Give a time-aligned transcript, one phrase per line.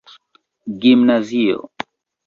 [0.79, 1.57] gimnazio